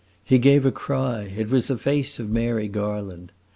[0.23, 3.31] He gave a cry it was the face of Mary Garland.